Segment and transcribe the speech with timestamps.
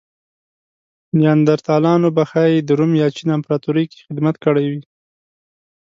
[1.19, 4.81] نیاندرتالانو به ښايي د روم یا چین امپراتورۍ کې خدمت کړی وی.